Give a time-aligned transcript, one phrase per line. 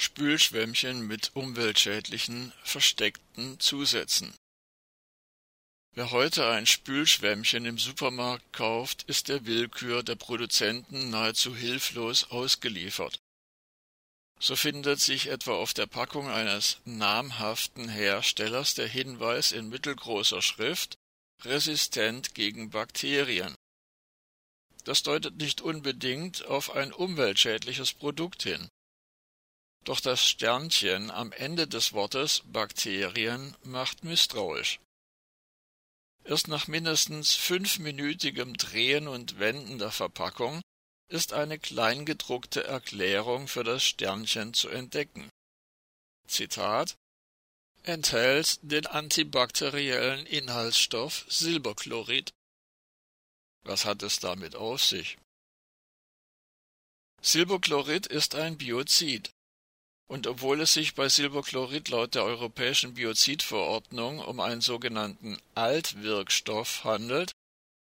[0.00, 4.34] Spülschwämmchen mit umweltschädlichen, versteckten Zusätzen.
[5.92, 13.20] Wer heute ein Spülschwämmchen im Supermarkt kauft, ist der Willkür der Produzenten nahezu hilflos ausgeliefert.
[14.38, 20.96] So findet sich etwa auf der Packung eines namhaften Herstellers der Hinweis in mittelgroßer Schrift
[21.42, 23.54] resistent gegen Bakterien.
[24.84, 28.70] Das deutet nicht unbedingt auf ein umweltschädliches Produkt hin.
[29.84, 34.78] Doch das Sternchen am Ende des Wortes Bakterien macht misstrauisch.
[36.24, 40.60] Erst nach mindestens fünfminütigem Drehen und Wenden der Verpackung
[41.08, 45.28] ist eine kleingedruckte Erklärung für das Sternchen zu entdecken.
[46.28, 46.94] Zitat
[47.82, 52.30] enthält den antibakteriellen Inhaltsstoff Silberchlorid.
[53.64, 55.16] Was hat es damit auf sich?
[57.22, 59.30] Silberchlorid ist ein Biozid
[60.10, 67.30] und obwohl es sich bei Silberchlorid laut der Europäischen Biozidverordnung um einen sogenannten Altwirkstoff handelt,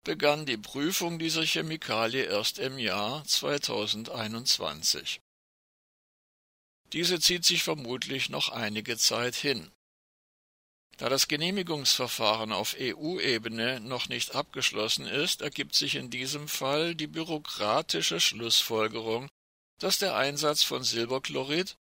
[0.04, 5.18] begann die Prüfung dieser Chemikalie erst im Jahr 2021.
[6.92, 9.72] Diese zieht sich vermutlich noch einige Zeit hin.
[10.98, 17.08] Da das Genehmigungsverfahren auf EU-Ebene noch nicht abgeschlossen ist, ergibt sich in diesem Fall die
[17.08, 19.28] bürokratische Schlussfolgerung,
[19.80, 21.74] dass der Einsatz von Silberchlorid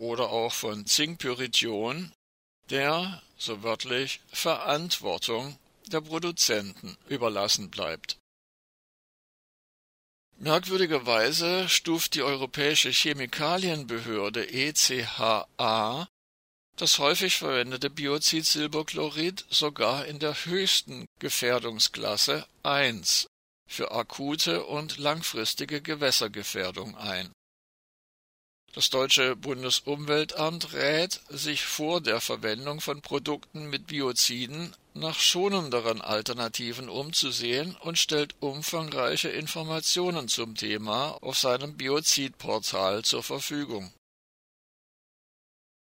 [0.00, 2.12] oder auch von Zinkpyrition
[2.70, 8.16] der, so wörtlich, Verantwortung der Produzenten überlassen bleibt.
[10.38, 16.08] Merkwürdigerweise stuft die Europäische Chemikalienbehörde ECHA
[16.80, 23.26] das häufig verwendete Biozid Silberchlorid sogar in der höchsten Gefährdungsklasse 1
[23.68, 27.30] für akute und langfristige Gewässergefährdung ein
[28.72, 36.88] das deutsche Bundesumweltamt rät, sich vor der Verwendung von Produkten mit Bioziden nach schonenderen Alternativen
[36.88, 43.92] umzusehen und stellt umfangreiche Informationen zum Thema auf seinem Biozidportal zur Verfügung.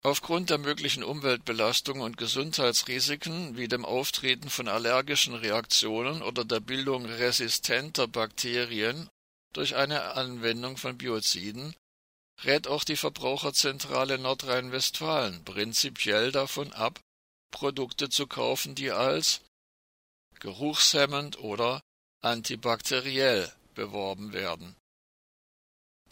[0.03, 7.07] Aufgrund der möglichen Umweltbelastung und Gesundheitsrisiken wie dem Auftreten von allergischen Reaktionen oder der Bildung
[7.07, 9.09] resistenter Bakterien
[9.55, 11.75] durch eine Anwendung von Bioziden
[12.43, 17.01] rät auch die Verbraucherzentrale Nordrhein-Westfalen prinzipiell davon ab,
[17.51, 19.41] Produkte zu kaufen, die als
[20.41, 21.81] geruchshemmend oder
[22.21, 24.77] antibakteriell beworben werden.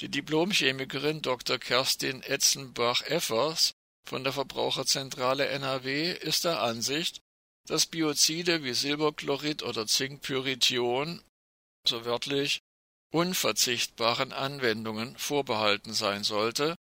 [0.00, 1.58] Die Diplomchemikerin Dr.
[1.58, 3.72] Kerstin Etzenbach-Effers
[4.08, 7.20] von der Verbraucherzentrale NRW ist der Ansicht,
[7.66, 11.22] dass Biozide wie Silberchlorid oder Zinkpyrition,
[11.86, 12.60] so wörtlich,
[13.12, 16.74] unverzichtbaren Anwendungen vorbehalten sein sollte,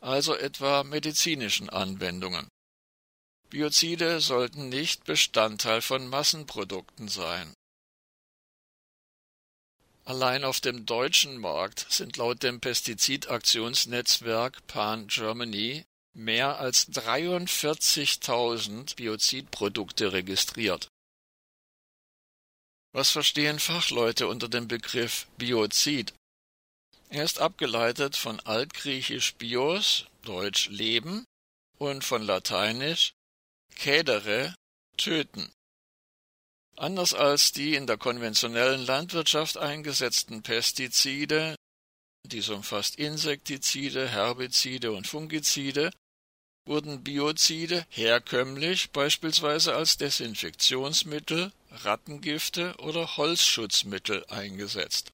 [0.00, 2.48] also etwa medizinischen Anwendungen.
[3.50, 7.52] Biozide sollten nicht Bestandteil von Massenprodukten sein.
[10.04, 20.12] Allein auf dem deutschen Markt sind laut dem Pestizidaktionsnetzwerk Pan Germany mehr als 43.000 Biozidprodukte
[20.12, 20.91] registriert
[22.92, 26.14] was verstehen Fachleute unter dem Begriff Biozid?
[27.08, 31.24] Er ist abgeleitet von altgriechisch bios, deutsch leben,
[31.78, 33.12] und von lateinisch
[33.76, 34.54] cedere,
[34.96, 35.50] töten.
[36.76, 41.56] Anders als die in der konventionellen Landwirtschaft eingesetzten Pestizide,
[42.24, 45.90] dies umfasst Insektizide, Herbizide und Fungizide,
[46.64, 55.10] wurden Biozide herkömmlich beispielsweise als Desinfektionsmittel, Rattengifte oder Holzschutzmittel eingesetzt.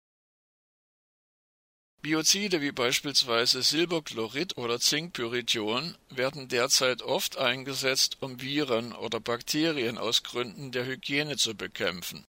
[2.01, 10.23] Biozide wie beispielsweise Silberchlorid oder Zinkpyrition werden derzeit oft eingesetzt, um Viren oder Bakterien aus
[10.23, 12.25] Gründen der Hygiene zu bekämpfen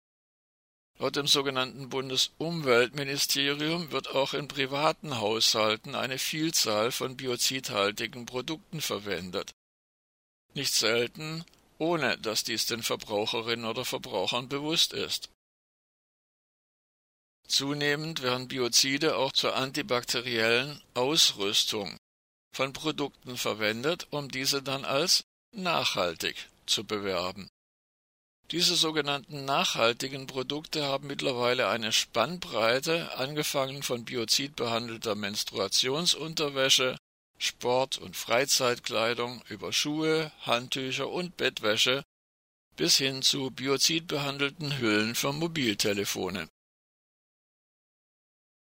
[0.98, 9.54] Laut dem sogenannten Bundesumweltministerium wird auch in privaten Haushalten eine Vielzahl von biozidhaltigen Produkten verwendet.
[10.54, 11.44] Nicht selten,
[11.80, 15.30] ohne dass dies den Verbraucherinnen oder Verbrauchern bewusst ist.
[17.46, 21.98] Zunehmend werden Biozide auch zur antibakteriellen Ausrüstung
[22.56, 27.50] von Produkten verwendet, um diese dann als nachhaltig zu bewerben
[28.52, 36.98] diese sogenannten nachhaltigen Produkte haben mittlerweile eine Spannbreite, angefangen von biozidbehandelter Menstruationsunterwäsche,
[37.38, 42.04] Sport- und Freizeitkleidung über Schuhe, Handtücher und Bettwäsche
[42.76, 46.48] bis hin zu biozidbehandelten Hüllen für Mobiltelefone.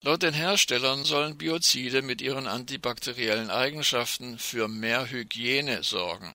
[0.02, 6.32] Laut den Herstellern sollen Biozide mit ihren antibakteriellen Eigenschaften für mehr Hygiene sorgen.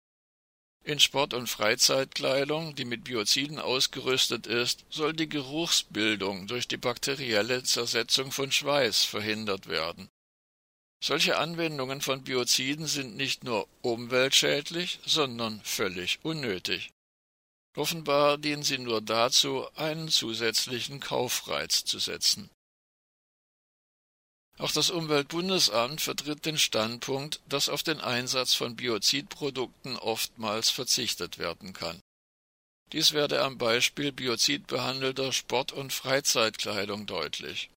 [0.83, 7.63] In Sport- und Freizeitkleidung, die mit Bioziden ausgerüstet ist, soll die Geruchsbildung durch die bakterielle
[7.63, 10.09] Zersetzung von Schweiß verhindert werden.
[11.03, 16.91] Solche Anwendungen von Bioziden sind nicht nur umweltschädlich, sondern völlig unnötig.
[17.75, 22.49] Offenbar dienen sie nur dazu, einen zusätzlichen Kaufreiz zu setzen.
[24.57, 31.73] Auch das Umweltbundesamt vertritt den Standpunkt, dass auf den Einsatz von Biozidprodukten oftmals verzichtet werden
[31.73, 31.99] kann.
[32.91, 37.69] Dies werde am Beispiel biozidbehandelter Sport- und Freizeitkleidung deutlich.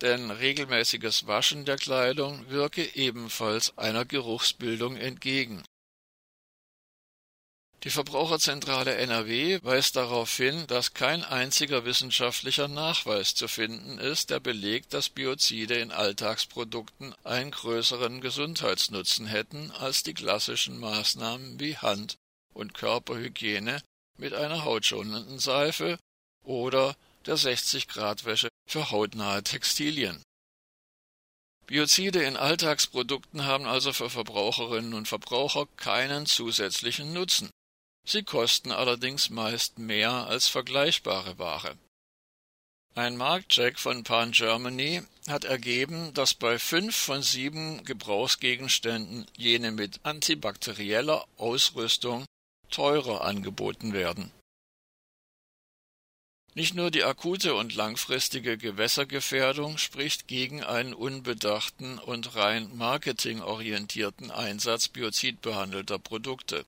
[0.00, 5.64] Denn regelmäßiges Waschen der Kleidung wirke ebenfalls einer Geruchsbildung entgegen
[7.84, 14.40] die Verbraucherzentrale NRW weist darauf hin, dass kein einziger wissenschaftlicher Nachweis zu finden ist, der
[14.40, 22.16] belegt, dass Biozide in Alltagsprodukten einen größeren Gesundheitsnutzen hätten als die klassischen Maßnahmen wie Hand-
[22.52, 23.80] und Körperhygiene
[24.16, 25.98] mit einer hautschonenden Seife
[26.44, 26.96] oder
[27.26, 30.20] der 60-Grad-Wäsche für hautnahe Textilien.
[31.66, 37.50] Biozide in Alltagsprodukten haben also für Verbraucherinnen und Verbraucher keinen zusätzlichen Nutzen.
[38.10, 41.76] Sie kosten allerdings meist mehr als vergleichbare Ware.
[42.94, 50.00] Ein Marktcheck von Pan Germany hat ergeben, dass bei fünf von sieben Gebrauchsgegenständen jene mit
[50.04, 52.24] antibakterieller Ausrüstung
[52.70, 54.30] teurer angeboten werden.
[56.54, 64.88] Nicht nur die akute und langfristige Gewässergefährdung spricht gegen einen unbedachten und rein marketingorientierten Einsatz
[64.88, 66.64] biozidbehandelter Produkte.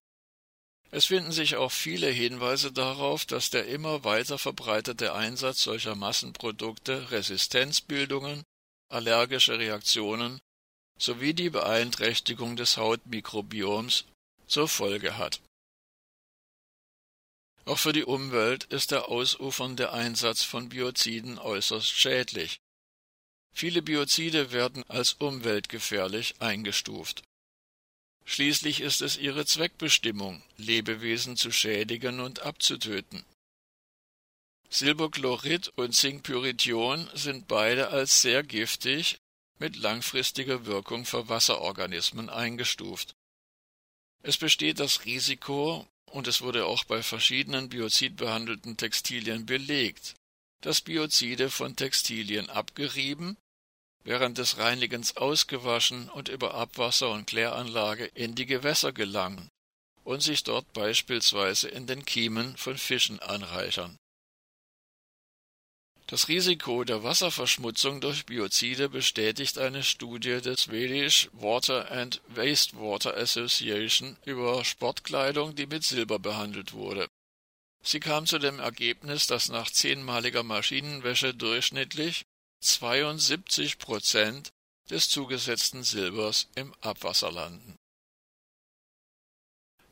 [0.93, 7.13] Es finden sich auch viele Hinweise darauf, dass der immer weiter verbreitete Einsatz solcher Massenprodukte
[7.13, 8.43] Resistenzbildungen,
[8.89, 10.41] allergische Reaktionen
[10.99, 14.05] sowie die Beeinträchtigung des Hautmikrobioms
[14.47, 15.41] zur Folge hat.
[17.65, 22.59] Auch für die Umwelt ist der ausufernde Einsatz von Bioziden äußerst schädlich.
[23.53, 27.23] Viele Biozide werden als umweltgefährlich eingestuft.
[28.31, 33.25] Schließlich ist es ihre Zweckbestimmung, Lebewesen zu schädigen und abzutöten.
[34.69, 39.19] Silberchlorid und Zinkpyrithion sind beide als sehr giftig
[39.59, 43.17] mit langfristiger Wirkung für Wasserorganismen eingestuft.
[44.23, 50.15] Es besteht das Risiko, und es wurde auch bei verschiedenen biozidbehandelten Textilien belegt,
[50.61, 53.37] dass Biozide von Textilien abgerieben
[54.05, 59.49] während des Reinigens ausgewaschen und über Abwasser und Kläranlage in die Gewässer gelangen
[60.05, 63.97] und sich dort beispielsweise in den Kiemen von Fischen anreichern.
[66.11, 74.17] Das Risiko der Wasserverschmutzung durch Biozide bestätigt eine Studie des Swedish Water and Wastewater Association
[74.25, 77.06] über Sportkleidung, die mit Silber behandelt wurde.
[77.85, 82.25] Sie kam zu dem Ergebnis, dass nach zehnmaliger Maschinenwäsche durchschnittlich
[82.61, 84.51] 72 Prozent
[84.91, 87.77] des zugesetzten Silbers im Abwasser landen.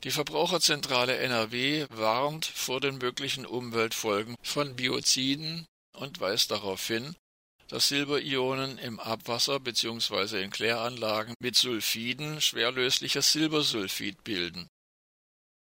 [0.03, 7.15] Die Verbraucherzentrale NRW warnt vor den möglichen Umweltfolgen von Bioziden und weist darauf hin,
[7.67, 10.41] dass Silberionen im Abwasser bzw.
[10.41, 14.67] in Kläranlagen mit Sulfiden schwerlösliches Silbersulfid bilden.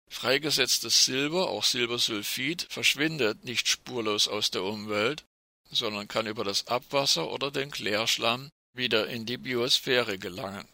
[0.10, 5.26] Freigesetztes Silber, auch Silbersulfid, verschwindet nicht spurlos aus der Umwelt,
[5.72, 10.68] sondern kann über das Abwasser oder den Klärschlamm wieder in die Biosphäre gelangen